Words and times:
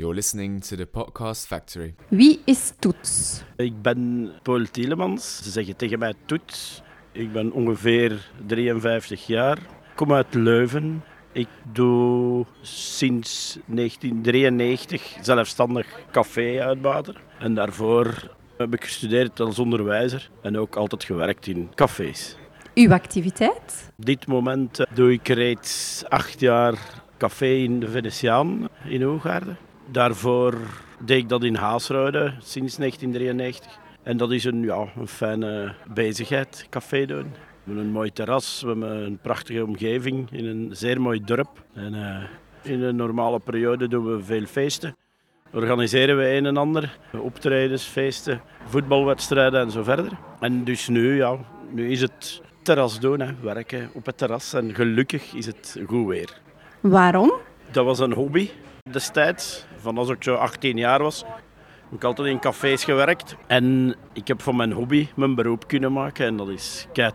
You're 0.00 0.14
listening 0.14 0.62
to 0.62 0.76
the 0.76 0.86
Podcast 0.86 1.46
Factory. 1.46 1.94
Wie 2.08 2.40
is 2.44 2.72
Toets? 2.78 3.42
Ik 3.56 3.82
ben 3.82 4.30
Paul 4.42 4.64
Tielemans. 4.70 5.40
Ze 5.42 5.50
zeggen 5.50 5.76
tegen 5.76 5.98
mij 5.98 6.14
Toets. 6.24 6.82
Ik 7.12 7.32
ben 7.32 7.52
ongeveer 7.52 8.30
53 8.46 9.26
jaar. 9.26 9.58
Ik 9.58 9.64
kom 9.94 10.12
uit 10.12 10.34
Leuven. 10.34 11.04
Ik 11.32 11.48
doe 11.72 12.46
sinds 12.62 13.58
1993 13.66 15.16
zelfstandig 15.20 15.86
café 16.10 16.62
uitbater. 16.62 17.20
En 17.38 17.54
daarvoor 17.54 18.36
heb 18.56 18.74
ik 18.74 18.84
gestudeerd 18.84 19.40
als 19.40 19.58
onderwijzer 19.58 20.30
en 20.42 20.58
ook 20.58 20.76
altijd 20.76 21.04
gewerkt 21.04 21.46
in 21.46 21.70
cafés. 21.74 22.36
Uw 22.74 22.92
activiteit? 22.92 23.92
Op 23.98 24.06
dit 24.06 24.26
moment 24.26 24.86
doe 24.94 25.12
ik 25.12 25.28
reeds 25.28 26.02
acht 26.08 26.40
jaar 26.40 27.02
café 27.18 27.52
in 27.52 27.80
de 27.80 27.88
Venetiaan 27.88 28.68
in 28.84 29.02
Hoogaarden. 29.02 29.68
Daarvoor 29.92 30.54
deed 30.98 31.18
ik 31.18 31.28
dat 31.28 31.44
in 31.44 31.54
Haasrode 31.54 32.32
sinds 32.38 32.76
1993. 32.76 33.78
En 34.02 34.16
dat 34.16 34.32
is 34.32 34.44
een, 34.44 34.62
ja, 34.62 34.86
een 34.96 35.08
fijne 35.08 35.74
bezigheid, 35.94 36.66
café 36.70 37.06
doen. 37.06 37.22
We 37.22 37.36
hebben 37.64 37.84
een 37.84 37.90
mooi 37.90 38.12
terras, 38.12 38.62
we 38.62 38.68
hebben 38.68 38.90
een 38.90 39.18
prachtige 39.18 39.64
omgeving 39.64 40.30
in 40.30 40.46
een 40.46 40.68
zeer 40.72 41.00
mooi 41.00 41.24
dorp. 41.24 41.64
En 41.74 41.94
uh, 41.94 42.22
in 42.62 42.82
een 42.82 42.96
normale 42.96 43.38
periode 43.38 43.88
doen 43.88 44.16
we 44.16 44.24
veel 44.24 44.44
feesten. 44.44 44.96
Organiseren 45.52 46.16
we 46.16 46.34
een 46.34 46.46
en 46.46 46.56
ander, 46.56 46.98
optredens, 47.12 47.84
feesten, 47.84 48.40
voetbalwedstrijden 48.64 49.60
en 49.60 49.70
zo 49.70 49.82
verder. 49.82 50.12
En 50.40 50.64
dus 50.64 50.88
nu, 50.88 51.16
ja, 51.16 51.36
nu 51.70 51.90
is 51.90 52.00
het 52.00 52.42
terras 52.62 53.00
doen, 53.00 53.20
hè, 53.20 53.34
werken 53.42 53.90
op 53.94 54.06
het 54.06 54.18
terras. 54.18 54.52
En 54.52 54.74
gelukkig 54.74 55.34
is 55.34 55.46
het 55.46 55.80
goed 55.86 56.06
weer. 56.06 56.40
Waarom? 56.80 57.32
Dat 57.72 57.84
was 57.84 57.98
een 57.98 58.12
hobby 58.12 58.50
destijds. 58.90 59.66
Van 59.76 59.98
als 59.98 60.08
ik 60.08 60.22
zo 60.22 60.34
18 60.34 60.76
jaar 60.76 61.02
was, 61.02 61.24
heb 61.82 61.92
ik 61.92 62.04
altijd 62.04 62.28
in 62.28 62.38
cafés 62.38 62.84
gewerkt. 62.84 63.36
En 63.46 63.94
ik 64.12 64.28
heb 64.28 64.42
van 64.42 64.56
mijn 64.56 64.72
hobby 64.72 65.08
mijn 65.16 65.34
beroep 65.34 65.68
kunnen 65.68 65.92
maken 65.92 66.26
en 66.26 66.36
dat 66.36 66.48
is 66.48 66.86
kei. 66.92 67.12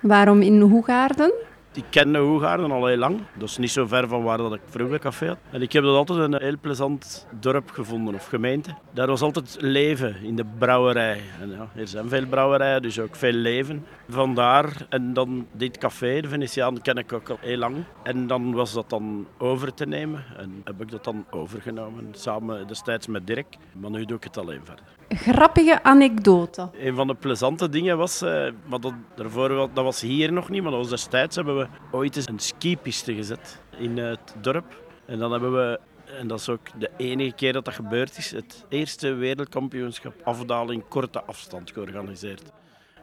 Waarom 0.00 0.40
in 0.42 0.60
Hoegaarden? 0.60 1.32
Ik 1.78 1.84
kende 1.90 2.18
Hoegaarden 2.18 2.70
al 2.70 2.86
heel 2.86 2.96
lang. 2.96 3.20
Dat 3.34 3.48
is 3.48 3.56
niet 3.56 3.70
zo 3.70 3.86
ver 3.86 4.08
van 4.08 4.22
waar 4.22 4.38
dat 4.38 4.54
ik 4.54 4.60
vroeger 4.68 4.98
café 4.98 5.26
had. 5.26 5.38
En 5.50 5.62
ik 5.62 5.72
heb 5.72 5.82
dat 5.82 5.96
altijd 5.96 6.18
een 6.18 6.42
heel 6.42 6.58
plezant 6.60 7.26
dorp 7.40 7.70
gevonden, 7.70 8.14
of 8.14 8.26
gemeente. 8.26 8.74
Daar 8.92 9.06
was 9.06 9.20
altijd 9.20 9.56
leven 9.60 10.16
in 10.22 10.36
de 10.36 10.44
brouwerij. 10.58 11.20
En 11.40 11.50
ja, 11.50 11.68
er 11.80 11.88
zijn 11.88 12.08
veel 12.08 12.26
brouwerijen, 12.26 12.82
dus 12.82 13.00
ook 13.00 13.16
veel 13.16 13.32
leven. 13.32 13.86
Vandaar, 14.08 14.86
en 14.88 15.12
dan 15.12 15.46
dit 15.52 15.78
café, 15.78 16.20
de 16.20 16.28
Venetiaan, 16.28 16.82
ken 16.82 16.96
ik 16.96 17.12
ook 17.12 17.28
al 17.28 17.38
heel 17.40 17.56
lang. 17.56 17.76
En 18.02 18.26
dan 18.26 18.52
was 18.52 18.72
dat 18.72 18.90
dan 18.90 19.26
over 19.36 19.74
te 19.74 19.86
nemen. 19.86 20.24
En 20.36 20.60
heb 20.64 20.80
ik 20.80 20.90
dat 20.90 21.04
dan 21.04 21.26
overgenomen, 21.30 22.08
samen 22.10 22.66
destijds 22.66 23.06
met 23.06 23.26
Dirk. 23.26 23.56
Maar 23.72 23.90
nu 23.90 24.04
doe 24.04 24.16
ik 24.16 24.24
het 24.24 24.38
alleen 24.38 24.60
verder. 24.64 24.84
Grappige 25.08 25.82
anekdote. 25.82 26.68
Een 26.80 26.94
van 26.94 27.06
de 27.06 27.14
plezante 27.14 27.68
dingen 27.68 27.96
was, 27.96 28.22
uh, 28.22 28.28
maar 28.66 28.80
dat, 28.80 28.92
daarvoor, 29.14 29.48
dat 29.48 29.84
was 29.84 30.00
hier 30.00 30.32
nog 30.32 30.48
niet, 30.48 30.62
maar 30.62 30.70
dat 30.70 30.80
was 30.80 30.90
destijds 30.90 31.36
hebben 31.36 31.58
we 31.58 31.67
ooit 31.90 32.16
eens 32.16 32.28
een 32.28 32.38
skipiste 32.38 33.14
gezet 33.14 33.60
in 33.78 33.98
het 33.98 34.34
dorp. 34.40 34.82
En 35.06 35.18
dan 35.18 35.32
hebben 35.32 35.52
we, 35.52 35.80
en 36.18 36.28
dat 36.28 36.40
is 36.40 36.48
ook 36.48 36.80
de 36.80 36.90
enige 36.96 37.34
keer 37.34 37.52
dat 37.52 37.64
dat 37.64 37.74
gebeurd 37.74 38.18
is, 38.18 38.30
het 38.30 38.64
eerste 38.68 39.14
wereldkampioenschap 39.14 40.14
afdaling 40.24 40.88
korte 40.88 41.22
afstand 41.22 41.70
georganiseerd. 41.70 42.42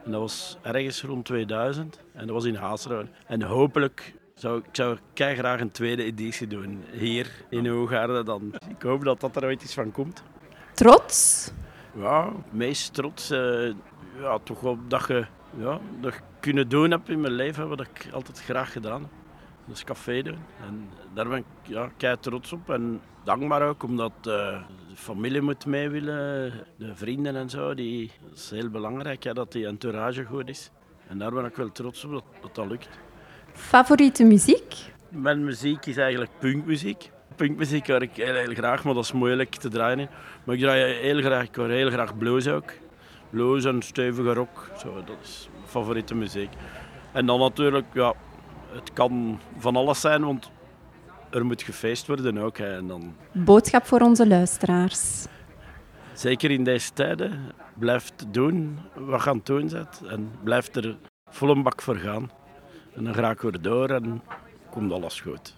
En 0.04 0.10
dat 0.10 0.20
was 0.20 0.56
ergens 0.62 1.02
rond 1.02 1.24
2000 1.24 2.00
en 2.12 2.26
dat 2.26 2.34
was 2.34 2.44
in 2.44 2.54
Haasruin. 2.54 3.08
En 3.26 3.42
hopelijk 3.42 4.14
zou 4.34 4.58
ik 4.58 4.64
zou 4.72 4.98
graag 5.14 5.60
een 5.60 5.70
tweede 5.70 6.02
editie 6.02 6.46
doen 6.46 6.84
hier 6.92 7.30
in 7.48 7.66
Hoogaarden 7.66 8.24
dan. 8.24 8.54
Ik 8.68 8.82
hoop 8.82 9.04
dat 9.04 9.20
dat 9.20 9.36
er 9.36 9.44
ooit 9.44 9.62
iets 9.62 9.74
van 9.74 9.92
komt. 9.92 10.22
Trots? 10.74 11.50
Ja, 11.94 12.32
meest 12.50 12.94
trots. 12.94 13.30
Uh, 13.30 13.72
ja, 14.20 14.38
toch 14.38 14.60
wel 14.60 14.78
dat 14.88 15.06
je 15.06 15.26
ja, 15.58 15.80
dat 16.00 16.20
kunnen 16.40 16.68
doen 16.68 16.90
heb 16.90 17.08
in 17.08 17.20
mijn 17.20 17.32
leven 17.32 17.68
wat 17.68 17.80
ik 17.80 18.08
altijd 18.12 18.40
graag 18.40 18.72
gedaan 18.72 19.00
heb. 19.00 19.10
Dat 19.66 19.76
is 19.76 19.84
café 19.84 20.22
doen. 20.22 20.38
En 20.66 20.88
daar 21.14 21.28
ben 21.28 21.38
ik 21.38 21.44
ja, 21.62 21.90
kei 21.96 22.16
trots 22.20 22.52
op 22.52 22.70
en 22.70 23.00
dankbaar 23.24 23.68
ook, 23.68 23.82
omdat 23.82 24.12
uh, 24.18 24.24
de 24.24 24.94
familie 24.94 25.40
moet 25.40 25.66
mee 25.66 25.88
willen, 25.88 26.52
de 26.76 26.94
vrienden 26.94 27.36
en 27.36 27.50
zo. 27.50 27.74
Die, 27.74 28.10
dat 28.28 28.38
is 28.38 28.50
heel 28.50 28.70
belangrijk, 28.70 29.22
ja, 29.22 29.32
dat 29.32 29.52
die 29.52 29.66
entourage 29.66 30.24
goed 30.24 30.48
is. 30.48 30.70
En 31.08 31.18
daar 31.18 31.32
ben 31.32 31.44
ik 31.44 31.56
wel 31.56 31.72
trots 31.72 32.04
op 32.04 32.10
dat 32.10 32.24
dat, 32.42 32.54
dat 32.54 32.66
lukt. 32.68 32.88
Favoriete 33.52 34.24
muziek? 34.24 34.74
Mijn 35.08 35.44
muziek 35.44 35.86
is 35.86 35.96
eigenlijk 35.96 36.30
punkmuziek. 36.38 37.10
Punkmuziek 37.36 37.88
hoor 37.88 38.02
ik 38.02 38.14
heel, 38.14 38.34
heel 38.34 38.54
graag, 38.54 38.84
maar 38.84 38.94
dat 38.94 39.04
is 39.04 39.12
moeilijk 39.12 39.54
te 39.54 39.68
draaien. 39.68 40.08
Maar 40.44 40.54
ik 40.54 40.60
draai 40.60 40.94
heel 40.94 41.20
graag, 41.20 41.44
ik 41.44 41.54
hoor 41.54 41.68
heel 41.68 41.90
graag 41.90 42.18
blues 42.18 42.48
ook. 42.48 42.72
Blues 43.30 43.64
en 43.64 43.82
stevige 43.82 44.32
rock, 44.32 44.70
zo, 44.78 44.94
dat 44.94 45.16
is 45.22 45.48
mijn 45.52 45.68
favoriete 45.68 46.14
muziek. 46.14 46.50
En 47.12 47.26
dan 47.26 47.40
natuurlijk, 47.40 47.86
ja, 47.92 48.14
het 48.72 48.92
kan 48.92 49.40
van 49.58 49.76
alles 49.76 50.00
zijn, 50.00 50.24
want 50.24 50.50
er 51.30 51.46
moet 51.46 51.62
gefeest 51.62 52.06
worden 52.06 52.38
ook. 52.38 52.58
Hè, 52.58 52.76
en 52.76 52.86
dan... 52.86 53.14
Boodschap 53.32 53.86
voor 53.86 54.00
onze 54.00 54.26
luisteraars. 54.26 55.26
Zeker 56.12 56.50
in 56.50 56.64
deze 56.64 56.92
tijden, 56.92 57.52
blijf 57.74 58.10
doen 58.28 58.78
wat 58.94 59.22
je 59.22 59.30
aan 59.30 59.36
het 59.36 59.46
doen 59.46 59.68
bent 59.68 60.02
en 60.08 60.30
blijf 60.44 60.74
er 60.74 60.96
vol 61.30 61.50
een 61.50 61.62
bak 61.62 61.82
voor 61.82 61.96
gaan. 61.96 62.30
En 62.94 63.04
dan 63.04 63.30
ik 63.30 63.40
weer 63.40 63.60
door 63.60 63.90
en 63.90 64.22
komt 64.70 64.92
alles 64.92 65.20
goed. 65.20 65.54